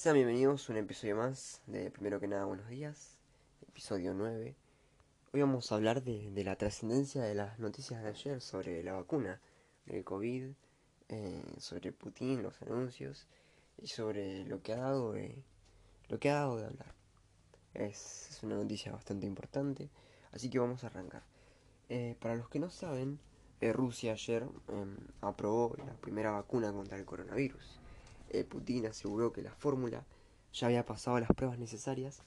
[0.00, 3.18] Sean bienvenidos a un episodio más de Primero que nada Buenos Días,
[3.66, 4.54] episodio 9.
[5.32, 8.92] Hoy vamos a hablar de, de la trascendencia de las noticias de ayer sobre la
[8.92, 9.40] vacuna
[9.86, 10.52] del COVID,
[11.08, 13.26] eh, sobre Putin, los anuncios
[13.76, 15.42] y sobre lo que ha dado de,
[16.08, 16.94] lo que ha dado de hablar.
[17.74, 19.90] Es, es una noticia bastante importante,
[20.30, 21.24] así que vamos a arrancar.
[21.88, 23.18] Eh, para los que no saben,
[23.60, 27.80] eh, Rusia ayer em, aprobó la primera vacuna contra el coronavirus.
[28.30, 30.04] Eh, Putin aseguró que la fórmula
[30.52, 32.22] ya había pasado las pruebas necesarias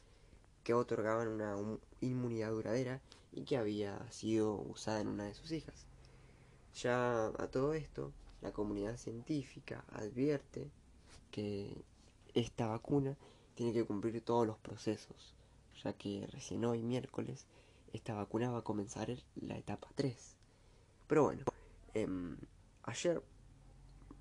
[0.64, 1.56] que otorgaban una
[2.02, 5.86] inmunidad duradera y que había sido usada en una de sus hijas.
[6.76, 8.12] Ya a todo esto,
[8.42, 10.70] la comunidad científica advierte
[11.32, 11.84] que
[12.34, 13.18] esta vacuna
[13.56, 15.36] tiene que cumplir todos los procesos,
[15.84, 17.46] ya que recién hoy, miércoles,
[17.94, 20.36] esta vacuna va a comenzar la etapa 3.
[21.08, 21.44] Pero bueno,
[21.94, 22.08] eh,
[22.84, 23.22] ayer,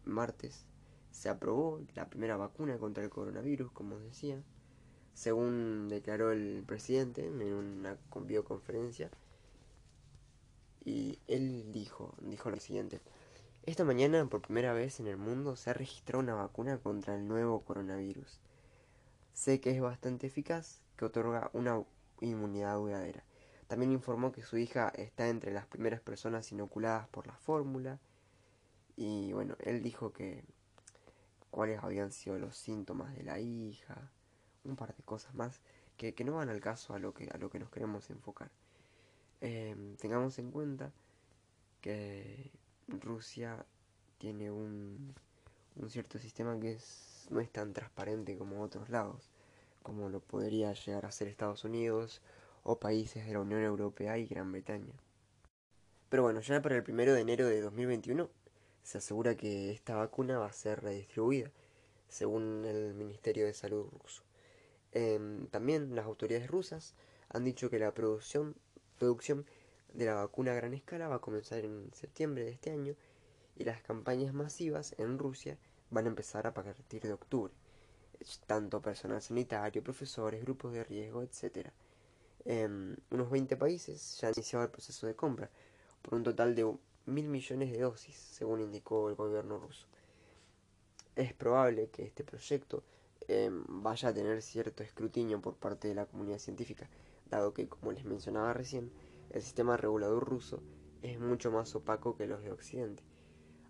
[0.04, 0.64] martes,
[1.10, 4.42] se aprobó la primera vacuna contra el coronavirus, como decía,
[5.14, 9.10] según declaró el presidente en una videoconferencia.
[10.84, 13.00] Y él dijo, dijo lo siguiente.
[13.64, 17.28] Esta mañana, por primera vez en el mundo, se ha registrado una vacuna contra el
[17.28, 18.40] nuevo coronavirus.
[19.34, 21.84] Sé que es bastante eficaz, que otorga una
[22.20, 23.22] inmunidad duradera.
[23.68, 28.00] También informó que su hija está entre las primeras personas inoculadas por la fórmula.
[28.96, 30.44] Y bueno, él dijo que
[31.50, 34.10] cuáles habían sido los síntomas de la hija,
[34.64, 35.60] un par de cosas más
[35.96, 38.50] que, no van al caso a lo que, a lo que nos queremos enfocar.
[39.42, 40.92] Eh, tengamos en cuenta
[41.80, 42.50] que
[42.88, 43.64] Rusia
[44.18, 45.14] tiene un,
[45.76, 46.78] un cierto sistema que
[47.30, 49.30] no es tan transparente como otros lados,
[49.82, 52.22] como lo podría llegar a ser Estados Unidos
[52.62, 54.94] o países de la Unión Europea y Gran Bretaña.
[56.08, 58.28] Pero bueno, ya para el primero de enero de 2021
[58.82, 61.50] se asegura que esta vacuna va a ser redistribuida,
[62.08, 64.22] según el Ministerio de Salud ruso.
[64.92, 66.94] Eh, también las autoridades rusas
[67.28, 68.56] han dicho que la producción,
[68.98, 69.46] producción
[69.94, 72.94] de la vacuna a gran escala va a comenzar en septiembre de este año
[73.56, 75.58] y las campañas masivas en Rusia
[75.90, 77.52] van a empezar a partir de octubre.
[78.46, 81.68] Tanto personal sanitario, profesores, grupos de riesgo, etc.
[82.44, 82.68] Eh,
[83.10, 85.50] unos 20 países ya han iniciado el proceso de compra,
[86.02, 86.64] por un total de
[87.10, 89.86] mil millones de dosis, según indicó el gobierno ruso.
[91.16, 92.82] Es probable que este proyecto
[93.28, 96.88] eh, vaya a tener cierto escrutinio por parte de la comunidad científica,
[97.28, 98.90] dado que, como les mencionaba recién,
[99.30, 100.62] el sistema regulador ruso
[101.02, 103.02] es mucho más opaco que los de Occidente.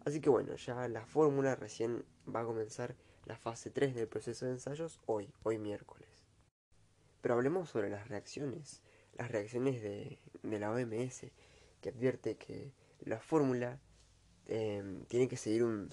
[0.04, 2.96] Así que bueno, ya la fórmula recién va a comenzar
[3.26, 6.08] la fase 3 del proceso de ensayos hoy, hoy miércoles.
[7.20, 8.82] Pero hablemos sobre las reacciones,
[9.18, 11.26] las reacciones de, de la OMS,
[11.82, 12.72] que advierte que
[13.04, 13.78] la fórmula
[14.46, 15.88] eh, tiene que seguir un,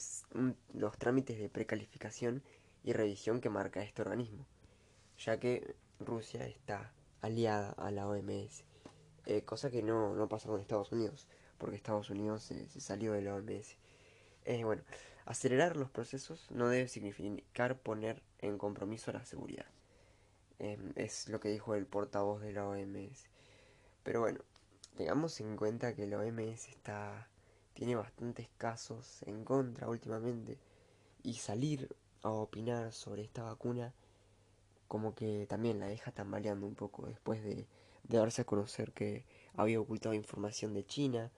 [0.74, 2.44] los trámites de precalificación
[2.84, 4.46] y revisión que marca este organismo,
[5.18, 6.92] ya que Rusia está
[7.22, 8.64] aliada a la OMS,
[9.26, 13.14] eh, cosa que no, no, pasa con Estados Unidos, porque Estados Unidos se, se salió
[13.14, 13.78] de la OMS.
[14.46, 14.82] Eh, bueno,
[15.26, 19.66] acelerar los procesos no debe significar poner en compromiso la seguridad.
[20.96, 23.26] es lo que dijo el portavoz de la OMS.
[24.04, 24.40] Pero bueno,
[24.98, 27.30] tengamos en cuenta que la OMS está,
[27.74, 30.58] tiene bastantes casos en contra últimamente
[31.24, 33.94] y salir a opinar sobre esta vacuna
[34.88, 37.68] como que también la deja tambaleando un poco después de,
[38.04, 39.26] de darse a conocer que
[39.56, 41.32] había ocultado información de China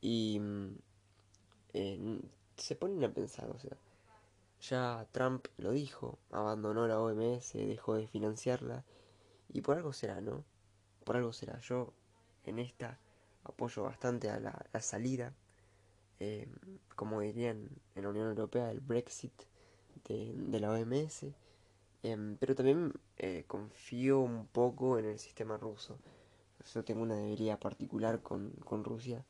[0.00, 0.40] y
[1.72, 2.20] eh,
[2.56, 3.76] se ponen a pensar, o sea,
[4.60, 8.84] ya Trump lo dijo, abandonó la OMS, dejó de financiarla
[9.52, 10.44] y por algo será, ¿no?
[11.04, 11.58] Por algo será.
[11.60, 11.94] Yo
[12.44, 12.98] en esta
[13.44, 15.34] apoyo bastante a la, salida,
[16.18, 16.48] eh,
[16.96, 19.32] como dirían en la Unión Europea, el Brexit
[20.04, 21.32] de, la OMS,
[22.02, 25.98] eh, pero también eh, confío un poco en el sistema ruso.
[26.74, 29.24] Yo tengo una debilidad particular con, con Rusia,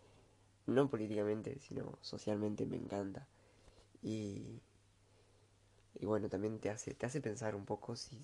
[0.66, 3.26] no políticamente, sino socialmente me encanta.
[4.02, 4.60] Y,
[5.94, 8.18] y bueno, también te hace, te hace pensar un poco si,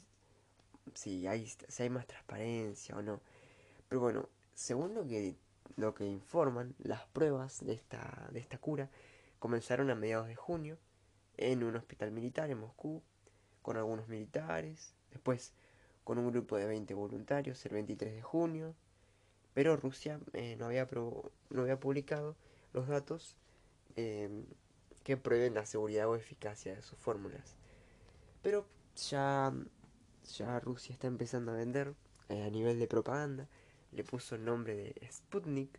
[0.95, 3.21] si, hay, si hay más transparencia o no.
[3.89, 5.37] Pero bueno, según lo que,
[5.77, 8.91] lo que informan, las pruebas de esta, de esta cura
[9.39, 10.79] comenzaron a mediados de junio
[11.37, 13.03] en un hospital militar en Moscú,
[13.61, 15.53] con algunos militares, después
[16.05, 18.75] con un grupo de 20 voluntarios el 23 de junio,
[19.53, 20.89] pero Rusia eh, no, había
[21.51, 22.35] no había publicado
[22.73, 23.37] los datos
[23.97, 24.31] eh,
[25.03, 27.57] que prueben la seguridad o eficacia de sus fórmulas.
[28.43, 28.67] Pero
[29.11, 29.53] ya,
[30.35, 31.95] ya Rusia está empezando a vender
[32.31, 33.49] eh, a nivel de propaganda
[33.93, 35.79] le puso el nombre de Sputnik.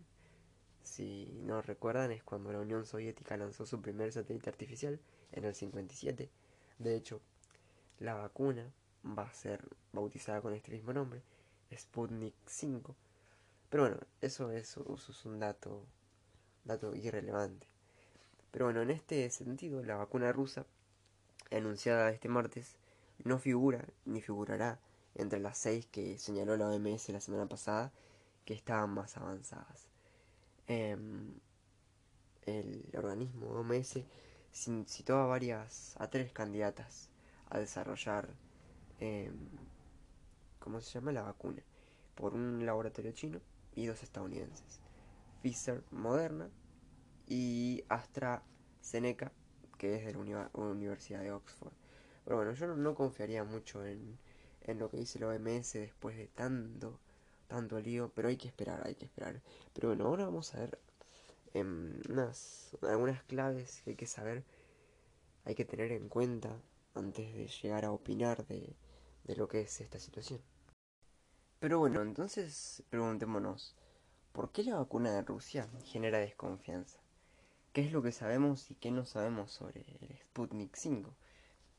[0.83, 4.99] Si no recuerdan, es cuando la Unión Soviética lanzó su primer satélite artificial
[5.31, 6.29] en el 57.
[6.79, 7.21] De hecho,
[7.99, 8.71] la vacuna
[9.05, 11.21] va a ser bautizada con este mismo nombre,
[11.75, 12.95] Sputnik 5.
[13.69, 14.77] Pero bueno, eso es,
[15.25, 15.85] un dato,
[16.63, 17.67] dato irrelevante.
[18.51, 20.65] Pero bueno, en este sentido, la vacuna rusa,
[21.51, 22.75] anunciada este martes,
[23.23, 24.79] no figura ni figurará
[25.17, 27.91] entre las seis que señaló la OMS la semana pasada
[28.45, 29.89] que estaban más avanzadas.
[30.67, 31.33] Em,
[32.45, 34.05] el organismo OMS
[34.85, 37.09] citó a varias, a tres candidatas
[37.49, 38.29] a desarrollar,
[38.99, 39.31] eh,
[40.59, 41.11] ¿cómo se llama?
[41.11, 41.61] La vacuna,
[42.15, 43.39] por un laboratorio chino
[43.75, 44.81] y dos estadounidenses,
[45.41, 46.49] Pfizer Moderna
[47.27, 49.31] y AstraZeneca,
[49.77, 51.73] que es de la Universidad de Oxford.
[52.23, 54.17] Pero bueno, yo no, confiaría mucho en,
[54.67, 56.99] en, lo que dice la OMS después de tanto,
[57.47, 59.41] tanto lío, pero hay que esperar, hay que esperar.
[59.73, 60.79] Pero bueno, ahora vamos a ver
[61.53, 64.43] em, unas, algunas claves que hay que saber,
[65.45, 66.61] hay que tener en cuenta
[66.93, 68.75] antes de llegar a opinar de,
[69.23, 70.41] de lo que es esta situación.
[71.59, 73.75] Pero bueno, entonces preguntémonos,
[74.31, 76.99] ¿por qué la vacuna de Rusia genera desconfianza?
[77.73, 81.13] ¿Qué es lo que sabemos y qué no sabemos sobre el Sputnik 5?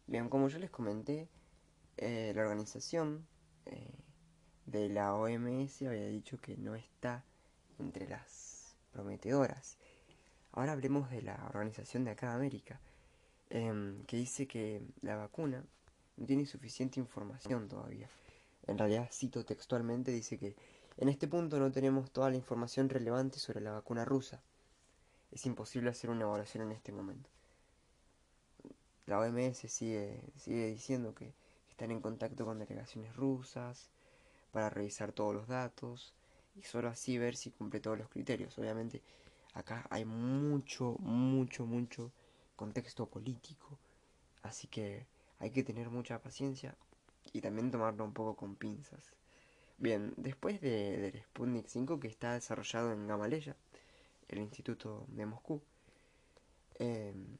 [0.06, 1.29] Bien, como yo les comenté,
[1.98, 3.26] eh, la organización
[3.66, 3.98] eh,
[4.66, 7.24] de la OMS había dicho que no está
[7.78, 9.78] entre las prometedoras.
[10.52, 12.80] Ahora hablemos de la organización de acá de América,
[13.50, 15.64] em, que dice que la vacuna
[16.16, 18.08] no tiene suficiente información todavía.
[18.66, 20.56] En realidad, cito textualmente, dice que
[20.96, 24.42] en este punto no tenemos toda la información relevante sobre la vacuna rusa.
[25.30, 27.30] Es imposible hacer una evaluación en este momento.
[29.06, 31.32] La OMS sigue, sigue diciendo que
[31.78, 33.88] están en contacto con delegaciones rusas
[34.50, 36.12] para revisar todos los datos
[36.56, 38.58] y solo así ver si cumple todos los criterios.
[38.58, 39.00] Obviamente
[39.54, 42.10] acá hay mucho, mucho, mucho
[42.56, 43.78] contexto político,
[44.42, 45.06] así que
[45.38, 46.75] hay que tener mucha paciencia
[47.32, 49.14] y también tomarlo un poco con pinzas.
[49.76, 53.54] Bien, después de, del Sputnik 5 que está desarrollado en Gamaleya,
[54.26, 55.62] el Instituto de Moscú,
[56.80, 57.36] em,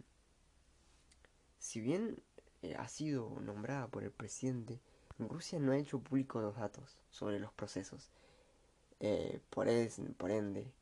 [1.58, 2.23] si bien
[2.62, 4.81] eh, ha sido nombrada por el presidente,
[5.19, 8.10] Rusia no ha hecho público los datos sobre los procesos.
[9.00, 10.72] Eh, por, ende,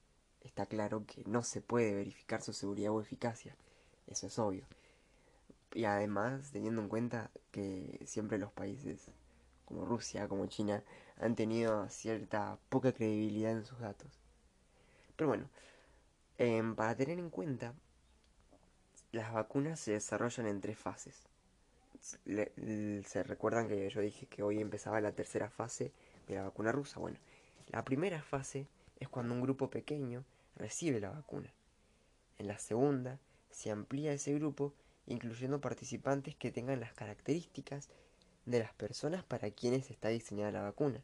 [0.43, 3.57] está claro que no se puede verificar su seguridad o eficacia.
[4.07, 4.67] Eso es obvio.
[5.75, 9.11] Y además, teniendo en cuenta que siempre los países
[9.65, 10.83] como Rusia, como China,
[11.19, 14.21] han tenido cierta poca credibilidad en sus datos.
[15.17, 15.49] Pero bueno,
[16.39, 17.75] em, para tener en cuenta,
[19.13, 21.27] las vacunas se desarrollan en tres fases.
[22.01, 25.93] Se recuerdan que yo dije que hoy empezaba la tercera fase
[26.27, 27.01] de la vacuna rusa.
[27.01, 27.19] Bueno,
[27.69, 28.67] la primera fase
[29.01, 30.25] es cuando un grupo pequeño
[30.57, 31.53] recibe la vacuna.
[32.39, 33.19] En la segunda
[33.51, 34.75] se amplía ese grupo
[35.07, 37.89] incluyendo participantes que tengan las características
[38.45, 41.03] de las personas para quienes está diseñada la vacuna.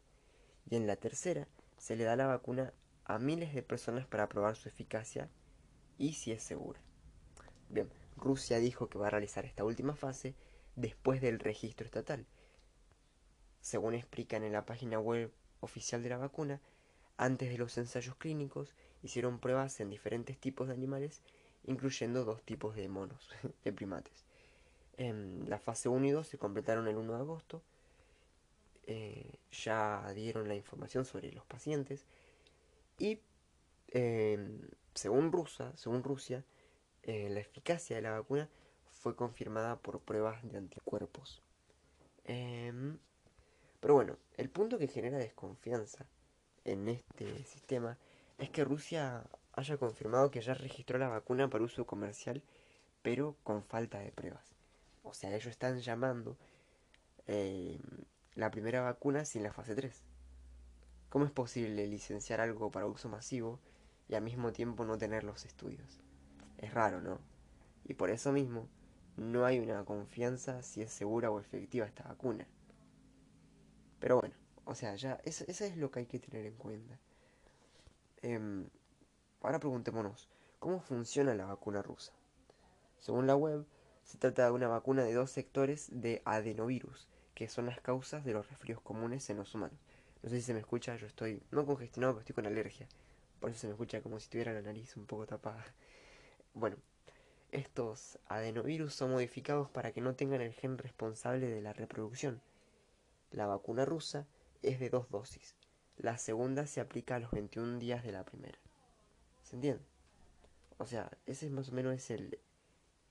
[0.69, 1.47] Y en la tercera,
[1.77, 2.73] se le da la vacuna
[3.05, 5.29] a miles de personas para probar su eficacia
[5.97, 6.79] y si es segura.
[7.69, 10.35] Bien, Rusia dijo que va a realizar esta última fase
[10.75, 12.25] después del registro estatal.
[13.61, 15.31] Según explican en la página web
[15.61, 16.61] oficial de la vacuna,
[17.17, 21.21] antes de los ensayos clínicos hicieron pruebas en diferentes tipos de animales
[21.65, 23.29] incluyendo dos tipos de monos,
[23.63, 24.25] de primates.
[24.97, 27.61] En la fase 1 y 2 se completaron el 1 de agosto.
[28.85, 32.05] Eh, ya dieron la información sobre los pacientes.
[32.99, 33.19] Y
[33.87, 34.61] em,
[34.93, 36.43] según, Rusia, según Rusia,
[37.03, 38.49] eh, la eficacia de la vacuna
[39.03, 41.41] fue confirmada por pruebas de anticuerpos.
[42.23, 42.97] Em,
[43.81, 46.05] pero bueno, el punto que genera desconfianza
[46.63, 47.97] en este sistema
[48.37, 52.41] es que Rusia haya confirmado que ya registró la vacuna para uso comercial,
[53.01, 54.55] pero con falta de pruebas.
[55.03, 56.37] O sea, ellos están llamando
[57.27, 57.81] eh,
[58.35, 60.01] la primera vacuna sin la fase 3.
[61.09, 63.59] ¿Cómo es posible licenciar algo para uso masivo
[64.07, 65.99] y al mismo tiempo no tener los estudios?
[66.57, 67.19] Es raro, ¿no?
[67.83, 68.69] Y por eso mismo,
[69.17, 72.47] no hay una confianza si es segura o efectiva esta vacuna.
[73.99, 76.99] Pero bueno, o sea, ya, eso, es lo que hay que tener en cuenta.
[78.21, 78.67] Em,
[79.43, 80.29] Ahora preguntémonos,
[80.59, 82.13] ¿cómo funciona la vacuna rusa?
[82.97, 83.65] Según la web,
[84.05, 88.31] se trata de una vacuna de dos sectores de adenovirus, que son las causas de
[88.31, 89.77] los resfríos comunes en los humanos.
[90.21, 92.87] No sé si se me escucha, yo estoy no congestionado, pero estoy con alergia.
[93.41, 95.65] Por eso se me escucha como si tuviera la nariz un poco tapada.
[96.53, 96.77] Bueno,
[97.53, 102.41] estos adenovirus son modificados para que no tengan el gen responsable de la reproducción.
[103.31, 104.27] La vacuna rusa
[104.61, 105.55] es de dos dosis.
[105.97, 108.57] La segunda se aplica a los 21 días de la primera.
[109.43, 109.83] ¿Se entiende?
[110.79, 112.39] O sea, ese más o menos es el,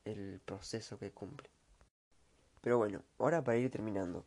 [0.04, 1.48] el proceso que cumple.
[2.60, 4.24] Pero bueno, ahora para ir terminando.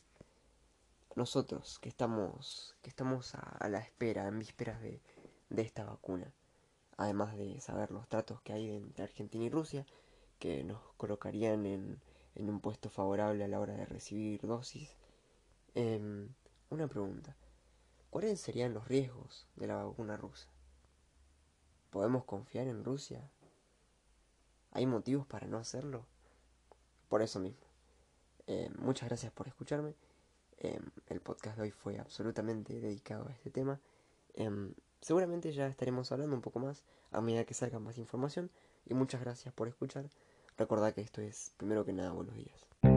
[1.15, 5.01] Nosotros que estamos, que estamos a, la espera, en vísperas de,
[5.49, 6.33] de esta vacuna,
[6.97, 9.85] además de saber los tratos que hay entre Argentina y Rusia,
[10.39, 11.99] que nos colocarían en,
[12.35, 14.95] en un puesto favorable a la hora de recibir dosis.
[15.73, 16.29] Em,
[16.69, 17.35] una pregunta.
[18.09, 20.47] ¿Cuáles serían los riesgos de la vacuna rusa?
[21.89, 23.29] ¿Podemos confiar en Rusia?
[24.71, 26.05] ¿Hay motivos para no hacerlo?
[27.07, 27.65] Por eso mismo.
[28.47, 29.95] Em, muchas gracias por escucharme.
[30.57, 33.79] Em, el podcast de hoy fue absolutamente dedicado a este tema.
[35.01, 38.49] seguramente ya estaremos hablando un poco más a medida que salga más información.
[38.85, 40.05] Y muchas gracias por escuchar.
[40.57, 42.94] Recordad que esto es, primero que nada, buenos días.